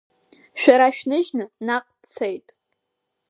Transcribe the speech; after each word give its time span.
Шәара 0.61 0.95
шәныжьны 0.95 1.45
наҟ 1.65 1.85
дцеит. 2.01 2.47